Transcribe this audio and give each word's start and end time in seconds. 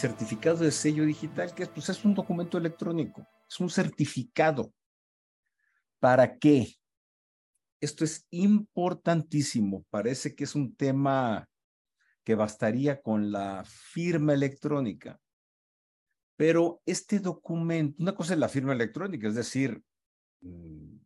certificado 0.00 0.64
de 0.64 0.70
sello 0.70 1.04
digital, 1.04 1.54
que 1.54 1.66
pues, 1.66 1.90
es 1.90 2.02
un 2.04 2.14
documento 2.14 2.56
electrónico, 2.56 3.26
es 3.48 3.58
un 3.60 3.68
certificado. 3.68 4.72
¿Para 5.98 6.38
qué? 6.38 6.76
Esto 7.80 8.04
es 8.04 8.26
importantísimo. 8.30 9.84
Parece 9.90 10.34
que 10.34 10.44
es 10.44 10.54
un 10.54 10.74
tema 10.74 11.46
que 12.24 12.34
bastaría 12.34 13.02
con 13.02 13.30
la 13.30 13.62
firma 13.66 14.32
electrónica. 14.32 15.20
Pero 16.36 16.80
este 16.86 17.20
documento, 17.20 18.02
una 18.02 18.14
cosa 18.14 18.32
es 18.32 18.40
la 18.40 18.48
firma 18.48 18.72
electrónica, 18.72 19.28
es 19.28 19.34
decir, 19.34 19.82
mm, 20.40 20.96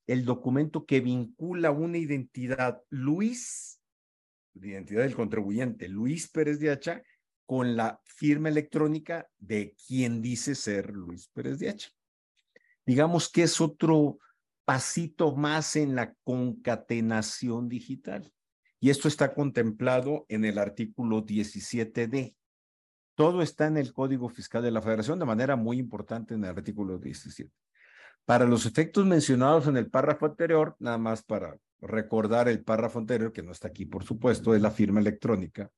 el 0.08 0.24
documento 0.24 0.84
que 0.84 1.00
vincula 1.00 1.70
una 1.70 1.96
identidad, 1.96 2.82
Luis, 2.90 3.80
la 4.54 4.66
identidad 4.66 5.02
del 5.02 5.14
contribuyente, 5.14 5.88
Luis 5.88 6.28
Pérez 6.28 6.58
de 6.58 7.04
con 7.46 7.76
la 7.76 8.00
firma 8.04 8.48
electrónica 8.48 9.30
de 9.38 9.76
quien 9.86 10.20
dice 10.20 10.56
ser 10.56 10.90
Luis 10.90 11.28
Pérez 11.28 11.60
de. 11.60 11.76
Digamos 12.84 13.30
que 13.30 13.44
es 13.44 13.60
otro 13.60 14.18
pasito 14.64 15.36
más 15.36 15.76
en 15.76 15.94
la 15.94 16.12
concatenación 16.24 17.68
digital. 17.68 18.32
Y 18.80 18.90
esto 18.90 19.08
está 19.08 19.34
contemplado 19.34 20.24
en 20.28 20.44
el 20.44 20.58
artículo 20.58 21.24
17D. 21.24 22.36
Todo 23.14 23.42
está 23.42 23.66
en 23.66 23.76
el 23.76 23.92
Código 23.92 24.28
Fiscal 24.28 24.62
de 24.62 24.70
la 24.70 24.82
Federación 24.82 25.18
de 25.18 25.24
manera 25.24 25.56
muy 25.56 25.78
importante 25.78 26.34
en 26.34 26.44
el 26.44 26.50
artículo 26.50 26.98
17. 26.98 27.50
Para 28.24 28.44
los 28.44 28.66
efectos 28.66 29.06
mencionados 29.06 29.66
en 29.66 29.76
el 29.76 29.90
párrafo 29.90 30.26
anterior, 30.26 30.76
nada 30.78 30.98
más 30.98 31.22
para 31.22 31.58
recordar 31.80 32.48
el 32.48 32.62
párrafo 32.62 32.98
anterior, 32.98 33.32
que 33.32 33.42
no 33.42 33.52
está 33.52 33.68
aquí, 33.68 33.86
por 33.86 34.04
supuesto, 34.04 34.54
es 34.54 34.62
la 34.62 34.70
firma 34.70 35.00
electrónica. 35.00 35.70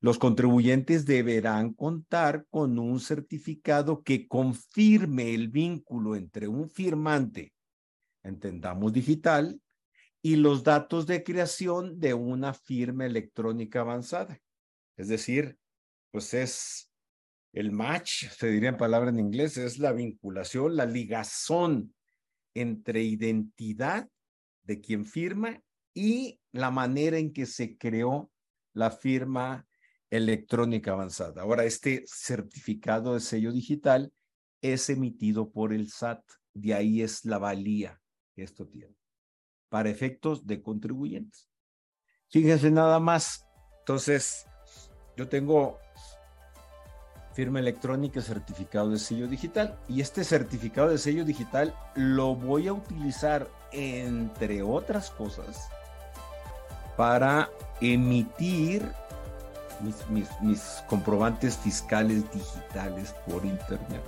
Los 0.00 0.18
contribuyentes 0.18 1.06
deberán 1.06 1.72
contar 1.72 2.46
con 2.50 2.78
un 2.78 3.00
certificado 3.00 4.02
que 4.02 4.28
confirme 4.28 5.34
el 5.34 5.48
vínculo 5.48 6.16
entre 6.16 6.48
un 6.48 6.68
firmante, 6.68 7.54
entendamos 8.22 8.92
digital, 8.92 9.60
y 10.26 10.34
los 10.34 10.64
datos 10.64 11.06
de 11.06 11.22
creación 11.22 12.00
de 12.00 12.12
una 12.12 12.52
firma 12.52 13.06
electrónica 13.06 13.82
avanzada. 13.82 14.40
Es 14.96 15.06
decir, 15.06 15.56
pues 16.10 16.34
es 16.34 16.92
el 17.52 17.70
match, 17.70 18.26
se 18.30 18.48
diría 18.48 18.70
en 18.70 18.76
palabra 18.76 19.10
en 19.10 19.20
inglés, 19.20 19.56
es 19.56 19.78
la 19.78 19.92
vinculación, 19.92 20.74
la 20.74 20.84
ligazón 20.84 21.94
entre 22.54 23.04
identidad 23.04 24.08
de 24.64 24.80
quien 24.80 25.04
firma 25.04 25.62
y 25.94 26.40
la 26.50 26.72
manera 26.72 27.18
en 27.18 27.32
que 27.32 27.46
se 27.46 27.78
creó 27.78 28.32
la 28.72 28.90
firma 28.90 29.64
electrónica 30.10 30.90
avanzada. 30.90 31.42
Ahora, 31.42 31.62
este 31.62 32.02
certificado 32.04 33.14
de 33.14 33.20
sello 33.20 33.52
digital 33.52 34.12
es 34.60 34.90
emitido 34.90 35.52
por 35.52 35.72
el 35.72 35.88
SAT. 35.88 36.24
De 36.52 36.74
ahí 36.74 37.00
es 37.00 37.24
la 37.24 37.38
valía 37.38 38.02
que 38.34 38.42
esto 38.42 38.66
tiene 38.66 38.96
para 39.68 39.90
efectos 39.90 40.46
de 40.46 40.62
contribuyentes. 40.62 41.48
Fíjense 42.28 42.70
nada 42.70 42.98
más. 43.00 43.46
Entonces, 43.80 44.46
yo 45.16 45.28
tengo 45.28 45.78
firma 47.36 47.60
electrónica, 47.60 48.22
certificado 48.22 48.90
de 48.90 48.98
sello 48.98 49.28
digital. 49.28 49.78
Y 49.88 50.00
este 50.00 50.24
certificado 50.24 50.88
de 50.88 50.98
sello 50.98 51.24
digital 51.24 51.74
lo 51.94 52.34
voy 52.34 52.66
a 52.66 52.72
utilizar, 52.72 53.46
entre 53.72 54.62
otras 54.62 55.10
cosas, 55.10 55.68
para 56.96 57.50
emitir 57.82 58.90
mis, 60.08 60.40
mis, 60.40 60.60
comprobantes 60.88 61.58
fiscales 61.58 62.24
digitales 62.32 63.14
por 63.28 63.44
internet. 63.44 64.02